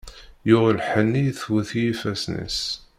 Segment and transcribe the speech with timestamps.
[0.47, 2.59] Yuɣ lḥenni i tewwet i yifassen-is.